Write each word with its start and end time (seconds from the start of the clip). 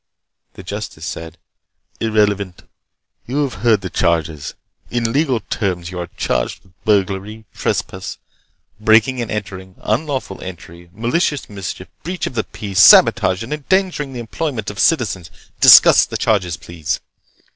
The 0.53 0.63
justice 0.63 1.05
said: 1.05 1.37
"Irrelevant. 1.99 2.63
You 3.27 3.43
have 3.43 3.61
heard 3.61 3.81
the 3.81 3.89
charges. 3.91 4.55
In 4.89 5.13
legal 5.13 5.41
terms, 5.41 5.91
you 5.91 5.99
are 5.99 6.09
charged 6.17 6.63
with 6.63 6.83
burglary, 6.85 7.45
trespass, 7.53 8.17
breaking 8.79 9.21
and 9.21 9.29
entering, 9.29 9.75
unlawful 9.77 10.41
entry, 10.41 10.89
malicious 10.91 11.47
mischief, 11.51 11.87
breach 12.01 12.25
of 12.25 12.33
the 12.33 12.43
peace, 12.43 12.79
sabotage, 12.79 13.43
and 13.43 13.53
endangering 13.53 14.13
the 14.13 14.19
employment 14.19 14.71
of 14.71 14.79
citizens. 14.79 15.29
Discuss 15.59 16.07
the 16.07 16.17
charges, 16.17 16.57
please!" 16.57 16.99